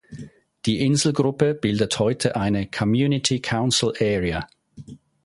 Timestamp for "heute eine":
1.99-2.65